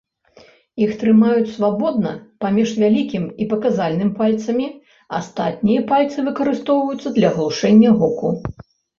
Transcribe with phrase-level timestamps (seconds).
[0.83, 2.13] Іх трымаюць свабодна
[2.45, 4.65] паміж вялікім і паказальным пальцамі,
[5.17, 8.33] астатнія пальцы выкарыстоўваюцца для глушэння гуку.